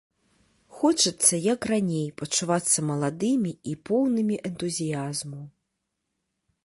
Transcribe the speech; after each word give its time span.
Хочацца, 0.77 1.35
як 1.53 1.67
раней, 1.71 2.07
пачувацца 2.21 2.79
маладымі 2.89 3.51
і 3.73 3.77
поўнымі 3.91 4.35
энтузіязму. 4.51 5.41